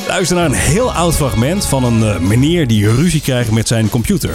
Luister 0.06 0.36
naar 0.36 0.46
een 0.46 0.52
heel 0.52 0.92
oud 0.92 1.14
fragment 1.14 1.66
van 1.66 1.84
een 1.84 2.02
eh, 2.02 2.18
meneer 2.18 2.66
die 2.66 2.94
ruzie 2.94 3.20
krijgt 3.20 3.50
met 3.50 3.68
zijn 3.68 3.88
computer. 3.88 4.34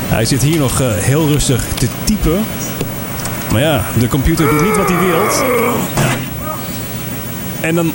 Hij 0.00 0.24
zit 0.24 0.42
hier 0.42 0.58
nog 0.58 0.78
heel 0.78 1.28
rustig 1.28 1.64
te 1.74 1.88
typen. 2.04 2.44
Maar 3.52 3.60
ja, 3.60 3.84
de 3.98 4.08
computer 4.08 4.48
doet 4.48 4.62
niet 4.62 4.76
wat 4.76 4.88
hij 4.88 4.98
wil. 4.98 5.14
Ja. 5.14 6.16
En 7.60 7.74
dan... 7.74 7.92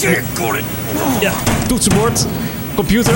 Ja, 1.20 1.32
toetsenbord, 1.68 2.26
computer. 2.80 3.14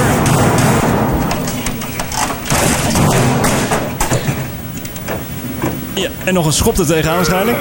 Ja, 5.93 6.10
en 6.25 6.34
nog 6.34 6.46
een 6.46 6.53
schop 6.53 6.77
er 6.77 6.86
tegenaan 6.86 7.15
waarschijnlijk. 7.15 7.58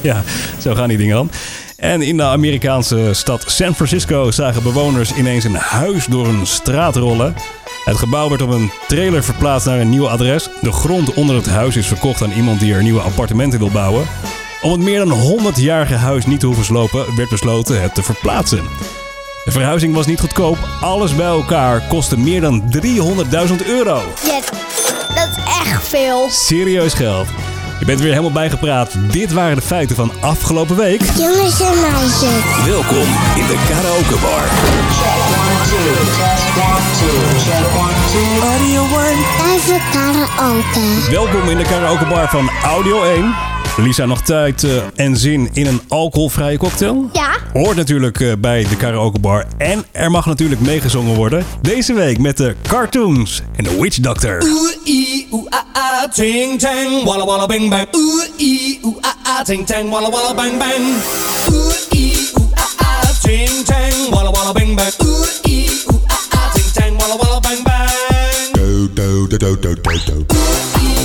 Ja, 0.00 0.22
zo 0.58 0.74
gaan 0.74 0.88
die 0.88 0.98
dingen 0.98 1.14
dan. 1.14 1.30
En 1.76 2.02
in 2.02 2.16
de 2.16 2.22
Amerikaanse 2.22 3.08
stad 3.12 3.44
San 3.46 3.74
Francisco 3.74 4.30
zagen 4.30 4.62
bewoners 4.62 5.14
ineens 5.14 5.44
een 5.44 5.54
huis 5.54 6.06
door 6.06 6.26
een 6.26 6.46
straat 6.46 6.96
rollen. 6.96 7.34
Het 7.84 7.96
gebouw 7.96 8.28
werd 8.28 8.42
op 8.42 8.50
een 8.50 8.70
trailer 8.88 9.24
verplaatst 9.24 9.66
naar 9.66 9.80
een 9.80 9.90
nieuw 9.90 10.08
adres. 10.08 10.48
De 10.60 10.72
grond 10.72 11.14
onder 11.14 11.36
het 11.36 11.48
huis 11.48 11.76
is 11.76 11.86
verkocht 11.86 12.22
aan 12.22 12.32
iemand 12.32 12.60
die 12.60 12.74
er 12.74 12.82
nieuwe 12.82 13.00
appartementen 13.00 13.58
wil 13.58 13.70
bouwen. 13.70 14.06
Om 14.62 14.70
het 14.72 14.80
meer 14.80 15.04
dan 15.04 15.38
100-jarige 15.54 15.94
huis 15.94 16.26
niet 16.26 16.40
te 16.40 16.46
hoeven 16.46 16.64
slopen, 16.64 17.16
werd 17.16 17.28
besloten 17.28 17.82
het 17.82 17.94
te 17.94 18.02
verplaatsen. 18.02 18.60
De 19.46 19.52
verhuizing 19.52 19.94
was 19.94 20.06
niet 20.06 20.20
goedkoop. 20.20 20.58
Alles 20.80 21.14
bij 21.14 21.26
elkaar 21.26 21.82
kostte 21.88 22.18
meer 22.18 22.40
dan 22.40 22.62
300.000 22.76 23.66
euro. 23.66 24.02
Yes, 24.24 24.44
dat 25.14 25.28
is 25.28 25.42
echt 25.62 25.88
veel. 25.88 26.26
Serieus 26.30 26.94
geld. 26.94 27.28
Je 27.78 27.84
bent 27.84 28.00
weer 28.00 28.10
helemaal 28.10 28.32
bijgepraat. 28.32 28.92
Dit 29.12 29.32
waren 29.32 29.56
de 29.56 29.62
feiten 29.62 29.96
van 29.96 30.12
afgelopen 30.20 30.76
week. 30.76 31.00
Jongens 31.16 31.60
en 31.60 31.80
meisjes. 31.80 32.64
Welkom 32.64 33.08
in 33.36 33.46
de 33.46 33.58
karaoke 33.68 34.16
bar. 34.20 34.44
Tijd 39.38 39.60
voor 39.60 39.80
karaoke. 39.92 41.10
Welkom 41.10 41.48
in 41.48 41.56
de 41.56 41.64
karaoke 41.64 42.06
bar 42.06 42.28
van 42.28 42.50
Audio 42.64 43.02
1. 43.02 43.34
Lisa, 43.76 44.06
nog 44.06 44.22
tijd 44.22 44.64
eh, 44.64 44.70
en 44.94 45.16
zin 45.16 45.50
in 45.52 45.66
een 45.66 45.80
alcoholvrije 45.88 46.58
cocktail? 46.58 47.08
Ja. 47.12 47.25
Hoort 47.56 47.76
natuurlijk 47.76 48.20
eh, 48.20 48.32
bij 48.38 48.66
de 48.68 48.76
karaoke 48.76 49.18
bar. 49.18 49.46
En 49.58 49.84
er 49.92 50.10
mag 50.10 50.26
natuurlijk 50.26 50.60
meegezongen 50.60 51.14
worden. 51.14 51.44
Deze 51.62 51.92
week 51.92 52.18
met 52.18 52.36
de 52.36 52.54
cartoons 52.62 53.42
en 53.56 53.64
de 53.64 53.80
Witch 53.80 53.98
Doctor. 53.98 54.38
Ah 55.48 55.58
ah 55.72 56.10
ting 56.12 56.60
tang 56.60 57.04
bang 57.04 57.22
ah 59.00 59.12
ah 59.22 59.44
ting 59.44 59.66
tang 59.66 59.90
bang 59.90 60.08
bang. 60.18 60.62
Ah 61.24 61.46
ah 62.46 62.74
ah 62.78 63.00
ah. 63.00 63.14
Ah 70.78 70.95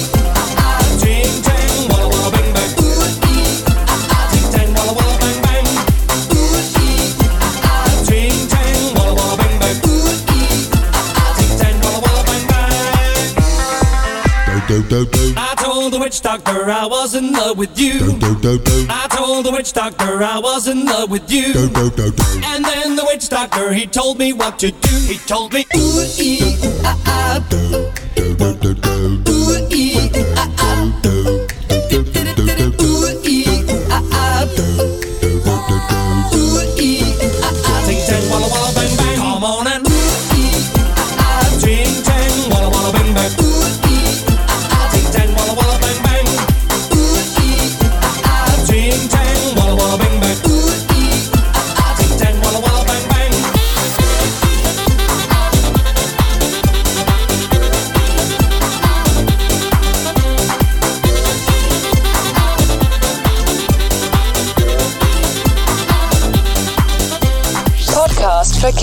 I 14.73 15.53
told 15.57 15.91
the 15.91 15.99
witch 15.99 16.21
doctor 16.21 16.69
I 16.71 16.85
was 16.85 17.13
in 17.13 17.33
love 17.33 17.57
with 17.57 17.77
you. 17.77 17.99
Do 17.99 18.17
do 18.19 18.35
do 18.39 18.57
do. 18.59 18.85
I 18.89 19.07
told 19.11 19.45
the 19.45 19.51
witch 19.51 19.73
doctor 19.73 20.23
I 20.23 20.39
was 20.39 20.69
in 20.69 20.85
love 20.85 21.11
with 21.11 21.29
you. 21.29 21.51
do 21.51 21.67
do 21.67 21.89
do. 21.91 22.23
And 22.45 22.63
then 22.63 22.95
the 22.95 23.03
witch 23.05 23.27
doctor 23.27 23.73
he 23.73 23.85
told 23.85 24.17
me 24.17 24.31
what 24.31 24.59
to 24.59 24.71
do. 24.71 24.95
He 25.11 25.17
told 25.27 25.51
me 25.51 25.65
ooh 25.75 26.05
ee 26.17 26.55
ooh 26.63 26.81
ah 26.85 26.97
ah 27.05 27.45
ooh 27.53 27.91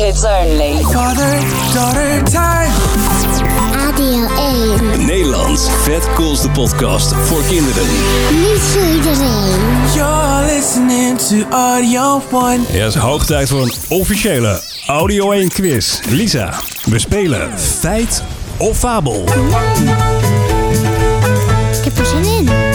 kids 0.09 0.25
only. 0.25 0.83
Father, 0.83 1.41
daughter, 1.75 2.23
time. 2.25 2.73
Radio 3.73 4.27
1. 4.37 5.07
Nederlands 5.07 5.67
vet 5.83 6.15
coolste 6.15 6.51
podcast 6.51 7.13
voor 7.13 7.43
kinderen. 7.49 7.83
Niet 8.31 8.61
voor 8.61 8.95
iedereen. 8.95 9.61
You're 9.95 10.55
listening 10.55 11.19
to 11.19 11.57
Audio 11.57 12.23
One. 12.33 12.59
Ja, 12.73 12.85
het 12.85 12.95
is 12.95 13.01
hoog 13.01 13.27
tijd 13.27 13.49
voor 13.49 13.63
een 13.63 13.73
officiële 13.89 14.63
Audio 14.87 15.31
1 15.31 15.49
quiz. 15.49 16.01
Lisa, 16.09 16.55
we 16.85 16.99
spelen 16.99 17.59
feit 17.59 18.23
of 18.57 18.79
fabel. 18.79 19.25
Ik 21.79 21.85
heb 21.85 21.99
er 21.99 22.07
zin 22.07 22.25
in. 22.25 22.68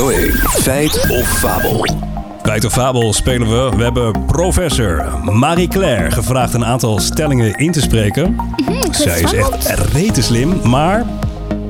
1, 0.00 0.30
feit 0.48 1.06
of 1.10 1.28
fabel. 1.28 1.86
Feit 2.42 2.64
of 2.64 2.72
fabel 2.72 3.12
spelen 3.12 3.48
we. 3.48 3.76
We 3.76 3.82
hebben 3.82 4.24
professor 4.26 5.04
Marie-Claire 5.22 6.10
gevraagd 6.10 6.54
een 6.54 6.64
aantal 6.64 6.98
stellingen 6.98 7.54
in 7.54 7.72
te 7.72 7.80
spreken. 7.80 8.36
Zij 8.90 9.20
is 9.20 9.32
echt 9.32 9.68
rete 9.92 10.22
slim, 10.22 10.60
maar 10.70 11.06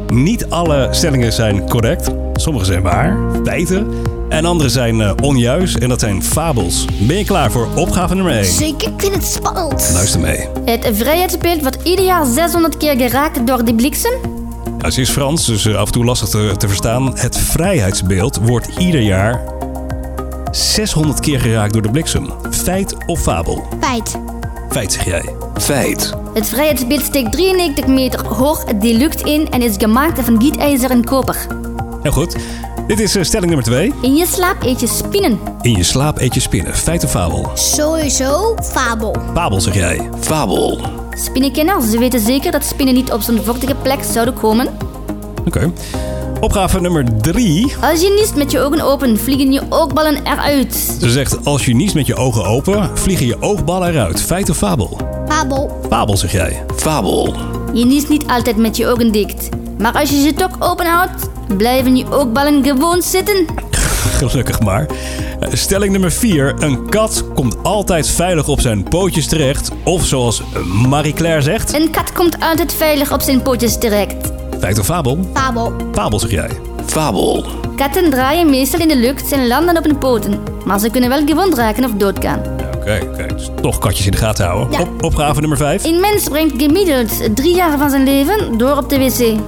niet 0.09 0.51
alle 0.51 0.89
stellingen 0.91 1.33
zijn 1.33 1.69
correct. 1.69 2.11
Sommige 2.35 2.65
zijn 2.65 2.83
waar, 2.83 3.17
feiten. 3.45 3.89
En 4.29 4.45
andere 4.45 4.69
zijn 4.69 5.01
eh, 5.01 5.13
onjuist 5.23 5.77
en 5.77 5.89
dat 5.89 6.01
zijn 6.01 6.23
fabels. 6.23 6.85
Ben 7.01 7.17
je 7.17 7.25
klaar 7.25 7.51
voor 7.51 7.69
opgave 7.77 8.15
nummer 8.15 8.33
1? 8.33 8.45
Zeker, 8.45 8.89
ik 8.89 9.01
vind 9.01 9.15
het 9.15 9.27
spannend. 9.27 9.91
Luister 9.93 10.21
mee. 10.21 10.49
Het 10.65 10.91
vrijheidsbeeld 10.93 11.61
wordt 11.61 11.79
ieder 11.83 12.05
jaar 12.05 12.27
600 12.27 12.77
keer 12.77 12.97
geraakt 12.97 13.47
door 13.47 13.65
de 13.65 13.75
bliksem. 13.75 14.32
Ja, 14.83 14.91
ze 14.91 15.01
is 15.01 15.11
Frans, 15.11 15.47
dus 15.47 15.65
eh, 15.65 15.75
af 15.75 15.87
en 15.87 15.93
toe 15.93 16.05
lastig 16.05 16.29
te, 16.29 16.55
te 16.59 16.69
verstaan. 16.69 17.19
Het 17.19 17.39
vrijheidsbeeld 17.39 18.39
wordt 18.43 18.69
ieder 18.79 19.01
jaar 19.01 19.41
600 20.51 21.21
keer 21.21 21.41
geraakt 21.41 21.73
door 21.73 21.83
de 21.83 21.91
bliksem. 21.91 22.31
Feit 22.51 22.97
of 23.07 23.21
fabel? 23.21 23.69
Feit. 23.81 24.19
Feit 24.71 24.93
zeg 24.93 25.05
jij. 25.05 25.35
Feit. 25.55 26.13
Het 26.35 26.49
vrijheidsbeeld 26.49 27.03
steekt 27.03 27.33
93 27.33 27.87
meter 27.87 28.27
hoog 28.27 28.65
de 28.65 28.95
lucht 28.95 29.21
in 29.21 29.51
en 29.51 29.63
is 29.63 29.75
gemaakt 29.79 30.21
van 30.25 30.41
gietijzer 30.41 30.91
en 30.91 31.05
koper. 31.05 31.47
Heel 32.03 32.13
goed. 32.13 32.37
Dit 32.87 33.01
is 33.01 33.17
eh, 33.17 33.23
stelling 33.23 33.51
nummer 33.51 33.67
2. 33.67 33.93
In 34.03 34.15
je 34.15 34.27
slaap 34.27 34.63
eet 34.63 34.81
je 34.81 34.87
spinnen. 34.87 35.39
In 35.61 35.77
je 35.77 35.83
slaap 35.83 36.19
eet 36.19 36.35
je 36.35 36.41
spinnen. 36.41 36.75
Feit 36.75 37.05
of 37.05 37.11
fabel? 37.11 37.51
Sowieso 37.55 38.57
fabel. 38.63 39.17
Fabel 39.35 39.61
zeg 39.61 39.75
jij. 39.75 40.09
Fabel. 40.21 41.02
Spinnenkenners 41.15 41.91
weten 41.91 42.21
zeker 42.21 42.53
dat 42.53 42.65
spinnen 42.65 42.95
niet 42.95 43.13
op 43.13 43.21
zo'n 43.21 43.41
vochtige 43.45 43.75
plek 43.75 44.03
zouden 44.13 44.35
komen. 44.35 44.69
Oké. 45.47 45.73
Opgave 46.41 46.81
nummer 46.81 47.05
3. 47.21 47.75
Als 47.81 48.01
je 48.01 48.15
niest 48.19 48.35
met 48.35 48.51
je 48.51 48.61
ogen 48.61 48.81
open, 48.81 49.19
vliegen 49.19 49.53
je 49.53 49.63
oogballen 49.69 50.17
eruit. 50.25 50.97
Ze 51.01 51.11
zegt, 51.11 51.45
als 51.45 51.65
je 51.65 51.75
niest 51.75 51.95
met 51.95 52.07
je 52.07 52.15
ogen 52.17 52.45
open, 52.45 52.99
vliegen 52.99 53.27
je 53.27 53.37
oogballen 53.41 53.89
eruit. 53.89 54.23
Feit 54.23 54.51
of 54.51 54.57
fabel? 54.57 54.99
Fabel. 55.29 55.81
Fabel 55.89 56.17
zeg 56.17 56.33
jij. 56.33 56.65
Fabel. 56.77 57.35
Je 57.73 57.85
niest 57.85 58.09
niet 58.09 58.25
altijd 58.27 58.57
met 58.57 58.77
je 58.77 58.87
ogen 58.87 59.13
dicht. 59.13 59.49
Maar 59.79 59.93
als 59.93 60.11
je 60.11 60.21
ze 60.21 60.35
toch 60.35 60.71
open 60.71 60.87
houdt, 60.87 61.29
blijven 61.57 61.97
je 61.97 62.11
oogballen 62.11 62.65
gewoon 62.65 63.03
zitten. 63.03 63.47
Gelukkig 64.19 64.61
maar. 64.61 64.87
Eh, 65.41 65.49
Stelling 65.53 65.93
nummer 65.93 66.13
4. 66.13 66.55
Een 66.59 66.89
kat 66.89 67.25
komt 67.35 67.57
altijd 67.63 68.09
veilig 68.09 68.49
op 68.49 68.61
zijn 68.61 68.83
pootjes 68.83 69.27
terecht. 69.27 69.71
Of 69.85 70.05
zoals 70.07 70.43
Marie-Claire 70.89 71.43
zegt. 71.43 71.75
Een 71.75 71.91
kat 71.91 72.13
komt 72.13 72.37
altijd 72.41 72.75
veilig 72.75 73.13
op 73.13 73.21
zijn 73.21 73.43
pootjes 73.43 73.79
terecht. 73.79 74.33
Feit 74.61 74.79
of 74.79 74.85
fabel? 74.85 75.19
Fabel. 75.35 75.73
Fabel 75.93 76.19
zeg 76.19 76.31
jij. 76.31 76.49
Fabel. 76.87 77.45
Katten 77.77 78.11
draaien 78.11 78.51
meestal 78.51 78.81
in 78.81 78.89
de 78.89 78.97
lucht 78.97 79.33
en 79.33 79.47
landen 79.47 79.77
op 79.77 79.85
hun 79.85 79.99
poten. 79.99 80.43
Maar 80.65 80.79
ze 80.79 80.91
kunnen 80.91 81.09
wel 81.11 81.27
gewond 81.27 81.55
raken 81.55 81.85
of 81.85 81.91
doodgaan. 81.91 82.43
Oké. 82.77 83.27
Dus 83.37 83.51
toch 83.61 83.79
katjes 83.79 84.05
in 84.07 84.11
de 84.13 84.17
gaten 84.17 84.47
houden. 84.47 84.73
Ja. 84.73 84.81
Op, 84.81 85.03
opgave 85.03 85.41
nummer 85.41 85.59
5. 85.59 85.85
Een 85.85 86.01
mens 86.01 86.29
brengt 86.29 86.63
gemiddeld 86.63 87.37
drie 87.37 87.55
jaar 87.55 87.79
van 87.79 87.91
zijn 87.91 88.05
leven 88.05 88.59
door 88.59 88.77
op 88.77 88.89
de 88.91 88.99
wc. 88.99 89.39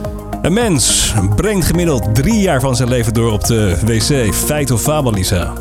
Een 0.44 0.52
mens 0.52 1.14
brengt 1.36 1.66
gemiddeld 1.66 2.14
drie 2.14 2.40
jaar 2.40 2.60
van 2.60 2.76
zijn 2.76 2.88
leven 2.88 3.12
door 3.14 3.32
op 3.32 3.44
de 3.44 3.76
wc. 3.84 4.34
Feit 4.34 4.70
of 4.70 4.82
fabel, 4.82 5.12
Lisa? 5.12 5.52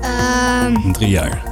Ehm, 0.00 0.92
Drie 0.92 1.08
jaar. 1.08 1.42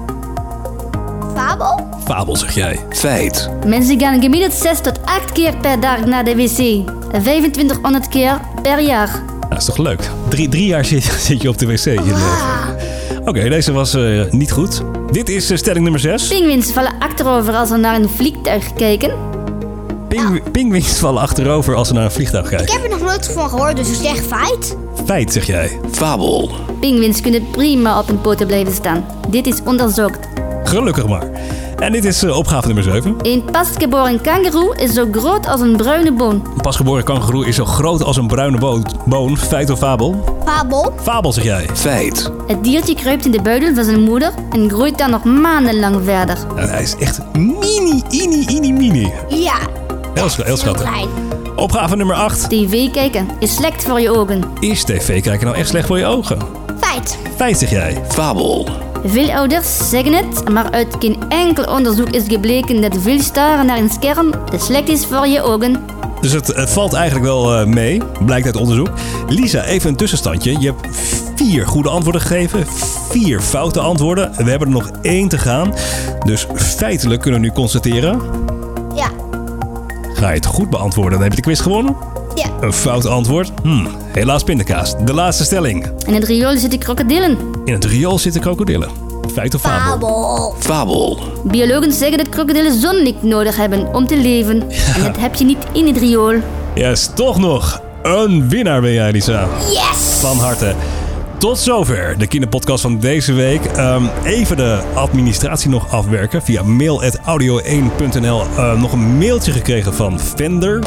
fabel? 1.34 1.86
Fabel 2.04 2.36
zeg 2.36 2.54
jij. 2.54 2.80
Feit. 2.90 3.50
Mensen 3.66 4.00
gaan 4.00 4.22
gemiddeld 4.22 4.52
6 4.52 4.80
tot 4.80 4.98
8 5.04 5.32
keer 5.32 5.56
per 5.56 5.80
dag 5.80 6.04
naar 6.04 6.24
de 6.24 6.34
wc. 6.36 6.86
2500 7.10 8.08
keer 8.08 8.40
per 8.62 8.80
jaar. 8.80 9.22
Dat 9.48 9.58
is 9.58 9.64
toch 9.64 9.78
leuk? 9.78 10.10
Drie, 10.28 10.48
drie 10.48 10.66
jaar 10.66 10.84
zit, 10.84 11.04
zit 11.26 11.42
je 11.42 11.48
op 11.48 11.58
de 11.58 11.66
wc. 11.66 11.84
in 11.84 11.92
je 11.92 12.00
leven. 12.02 13.28
Oké, 13.28 13.48
deze 13.48 13.72
was 13.72 13.94
eh, 13.94 14.24
niet 14.30 14.52
goed. 14.52 14.82
Dit 15.10 15.28
is 15.28 15.50
eh, 15.50 15.56
stelling 15.56 15.82
nummer 15.82 16.00
6. 16.00 16.28
Pinguïns 16.28 16.72
vallen 16.72 16.92
achterover 16.98 17.54
als 17.54 17.68
ze 17.68 17.76
naar 17.76 17.94
een 17.94 18.08
vliegtuig 18.08 18.72
kijken. 18.72 19.33
Pinguïns 20.52 20.98
vallen 20.98 21.22
achterover 21.22 21.74
als 21.74 21.88
ze 21.88 21.94
naar 21.94 22.04
een 22.04 22.10
vliegtuig 22.10 22.50
Ik 22.50 22.56
kijken. 22.56 22.74
heb 22.74 22.84
er 22.84 22.90
nog 22.90 23.00
nooit 23.08 23.26
van 23.32 23.48
gehoord, 23.48 23.76
dus 23.76 23.88
ik 23.88 23.94
zeg 23.94 24.22
feit. 24.24 24.76
Feit 25.04 25.32
zeg 25.32 25.46
jij. 25.46 25.78
Fabel. 25.90 26.50
Pinguïns 26.80 27.20
kunnen 27.20 27.50
prima 27.50 27.98
op 27.98 28.06
hun 28.06 28.20
poten 28.20 28.46
blijven 28.46 28.72
staan. 28.74 29.04
Dit 29.28 29.46
is 29.46 29.60
onderzocht. 29.64 30.18
Gelukkig 30.64 31.06
maar. 31.08 31.30
En 31.78 31.92
dit 31.92 32.04
is 32.04 32.22
eh, 32.22 32.36
opgave 32.36 32.66
nummer 32.66 32.84
7. 32.84 33.14
Een 33.22 33.44
pasgeboren 33.52 34.20
kangoeroe 34.20 34.76
is 34.76 34.94
zo 34.94 35.06
groot 35.12 35.46
als 35.46 35.60
een 35.60 35.76
bruine 35.76 36.12
boon. 36.12 36.34
Een 36.54 36.60
pasgeboren 36.60 37.04
kangoeroe 37.04 37.46
is 37.46 37.56
zo 37.56 37.64
groot 37.64 38.02
als 38.04 38.16
een 38.16 38.26
bruine 38.26 38.58
bo- 38.58 38.82
boon. 39.06 39.36
Feit 39.38 39.70
of 39.70 39.78
fabel? 39.78 40.24
Fabel. 40.44 40.92
Fabel 41.02 41.32
zeg 41.32 41.44
jij. 41.44 41.66
Feit. 41.74 42.30
Het 42.46 42.64
diertje 42.64 42.94
kruipt 42.94 43.24
in 43.24 43.30
de 43.30 43.42
buidel 43.42 43.74
van 43.74 43.84
zijn 43.84 44.00
moeder 44.02 44.32
en 44.50 44.70
groeit 44.70 44.98
dan 44.98 45.10
nog 45.10 45.24
maandenlang 45.24 45.96
verder. 46.04 46.38
Nou, 46.54 46.68
hij 46.68 46.82
is 46.82 46.96
echt 46.98 47.20
mini, 47.32 48.02
ini, 48.10 48.44
ini, 48.46 48.72
mini. 48.72 49.12
Ja. 49.28 49.56
Heel, 50.14 50.28
sch- 50.28 50.42
heel 50.44 50.56
schattig. 50.56 50.90
Opgave 51.56 51.96
nummer 51.96 52.16
8. 52.16 52.48
TV 52.50 52.90
kijken 52.90 53.28
is 53.38 53.54
slecht 53.54 53.84
voor 53.84 54.00
je 54.00 54.10
ogen. 54.10 54.42
Is 54.60 54.84
tv 54.84 55.22
kijken 55.22 55.46
nou 55.46 55.58
echt 55.58 55.68
slecht 55.68 55.86
voor 55.86 55.98
je 55.98 56.06
ogen? 56.06 56.38
Feit. 56.80 57.18
Feit 57.36 57.58
zeg 57.58 57.70
jij. 57.70 58.02
Fabel. 58.08 58.68
Veel 59.04 59.30
ouders 59.30 59.90
zeggen 59.90 60.12
het, 60.12 60.48
maar 60.48 60.70
uit 60.70 60.96
geen 60.98 61.16
enkel 61.28 61.64
onderzoek 61.74 62.08
is 62.08 62.22
gebleken 62.26 62.80
dat 62.80 62.96
veel 63.00 63.20
staren 63.20 63.66
naar 63.66 63.78
een 63.78 63.90
scherm 63.90 64.30
slecht 64.56 64.88
is 64.88 65.06
voor 65.06 65.26
je 65.26 65.42
ogen. 65.42 65.84
Dus 66.20 66.32
het, 66.32 66.46
het 66.46 66.70
valt 66.70 66.92
eigenlijk 66.92 67.24
wel 67.26 67.54
eh, 67.54 67.66
mee, 67.66 68.02
blijkt 68.24 68.46
uit 68.46 68.56
onderzoek. 68.56 68.90
Lisa, 69.28 69.62
even 69.64 69.90
een 69.90 69.96
tussenstandje. 69.96 70.60
Je 70.60 70.66
hebt 70.66 70.96
vier 71.36 71.66
goede 71.66 71.88
antwoorden 71.88 72.20
gegeven, 72.20 72.66
vier 73.10 73.40
foute 73.40 73.80
antwoorden. 73.80 74.30
We 74.36 74.50
hebben 74.50 74.68
er 74.68 74.74
nog 74.74 74.90
één 75.02 75.28
te 75.28 75.38
gaan. 75.38 75.74
Dus 76.24 76.46
feitelijk 76.54 77.20
kunnen 77.20 77.40
we 77.40 77.46
nu 77.46 77.52
constateren... 77.52 78.20
Ga 80.24 80.30
je 80.30 80.36
het 80.36 80.46
goed 80.46 80.70
beantwoorden, 80.70 81.12
dan 81.12 81.22
heb 81.22 81.30
je 81.30 81.36
de 81.36 81.42
quiz 81.42 81.62
gewonnen. 81.62 81.96
Ja. 82.34 82.46
Een 82.60 82.72
fout 82.72 83.06
antwoord? 83.06 83.52
Hm, 83.62 83.86
helaas 84.12 84.42
pindakaas. 84.42 84.94
De 85.04 85.14
laatste 85.14 85.44
stelling. 85.44 85.86
In 86.06 86.14
het 86.14 86.24
riool 86.24 86.56
zitten 86.56 86.78
krokodillen. 86.78 87.38
In 87.64 87.72
het 87.72 87.84
riool 87.84 88.18
zitten 88.18 88.40
krokodillen. 88.40 88.88
Feit 89.32 89.54
of 89.54 89.60
fabel? 89.60 89.90
Fabel. 89.90 90.54
Fabel. 90.58 91.18
Biologen 91.44 91.92
zeggen 91.92 92.18
dat 92.18 92.28
krokodillen 92.28 92.80
zonlicht 92.80 93.22
nodig 93.22 93.56
hebben 93.56 93.94
om 93.94 94.06
te 94.06 94.16
leven. 94.16 94.62
En 94.94 95.02
dat 95.02 95.16
heb 95.16 95.34
je 95.34 95.44
niet 95.44 95.66
in 95.72 95.86
het 95.86 95.96
riool. 95.96 96.34
Yes, 96.74 97.10
toch 97.14 97.38
nog. 97.38 97.82
Een 98.02 98.48
winnaar 98.48 98.80
ben 98.80 98.92
jij, 98.92 99.12
Lisa. 99.12 99.48
Yes. 99.70 100.18
Van 100.20 100.36
harte. 100.36 100.74
Tot 101.44 101.58
zover 101.58 102.18
de 102.18 102.26
kinderpodcast 102.26 102.82
van 102.82 102.98
deze 102.98 103.32
week. 103.32 103.64
Ehm, 103.64 104.04
even 104.22 104.56
de 104.56 104.82
administratie 104.94 105.70
nog 105.70 105.90
afwerken. 105.92 106.42
Via 106.42 106.62
mail.audio1.nl 106.62 108.40
eh, 108.42 108.80
nog 108.80 108.92
een 108.92 109.18
mailtje 109.18 109.52
gekregen 109.52 109.94
van 109.94 110.20
Vender. 110.20 110.82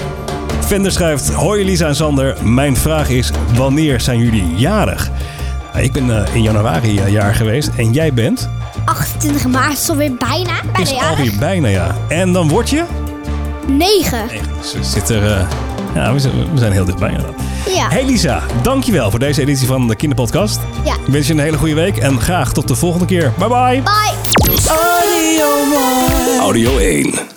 Vender 0.59 0.91
schrijft... 0.91 1.33
Hoi 1.33 1.65
Lisa 1.65 1.87
en 1.87 1.95
Sander. 1.95 2.37
Mijn 2.43 2.75
vraag 2.75 3.09
is, 3.09 3.31
wanneer 3.55 4.01
zijn 4.01 4.19
jullie 4.19 4.55
jarig? 4.55 5.09
Nou, 5.73 5.85
ik 5.85 5.91
ben 5.91 6.25
eh, 6.25 6.35
in 6.35 6.41
januari 6.41 6.99
eh, 6.99 7.11
jaar 7.11 7.35
geweest. 7.35 7.69
En 7.75 7.93
jij 7.93 8.13
bent? 8.13 8.49
28 8.85 9.47
maart 9.47 9.77
is 9.77 9.89
alweer 9.89 10.15
bijna. 10.15 10.61
Bijna 10.61 10.79
Is 10.79 10.89
jarig. 10.89 11.17
alweer 11.17 11.39
bijna, 11.39 11.67
ja. 11.67 11.95
En 12.07 12.33
dan 12.33 12.49
word 12.49 12.69
je? 12.69 12.83
9. 13.67 14.27
Dus 14.61 14.73
het 14.73 14.85
zit 14.85 15.09
er... 15.09 15.31
eh, 15.31 15.47
ja, 15.95 16.13
we 16.13 16.19
zijn, 16.19 16.33
we 16.53 16.59
zijn 16.59 16.71
heel 16.71 16.85
dichtbij 16.85 17.09
inderdaad. 17.09 17.41
Ja. 17.75 17.89
Hey 17.89 18.05
Lisa, 18.05 18.43
dankjewel 18.61 19.09
voor 19.09 19.19
deze 19.19 19.41
editie 19.41 19.67
van 19.67 19.87
de 19.87 19.95
Kinderpodcast. 19.95 20.59
Ja. 20.85 20.93
Ik 20.93 21.11
wens 21.11 21.27
je 21.27 21.33
een 21.33 21.39
hele 21.39 21.57
goede 21.57 21.73
week 21.73 21.97
en 21.97 22.21
graag 22.21 22.53
tot 22.53 22.67
de 22.67 22.75
volgende 22.75 23.05
keer. 23.05 23.33
Bye 23.37 23.47
bye. 23.47 23.81
Bye. 23.81 24.15
Audio 26.39 26.77
1. 26.77 27.36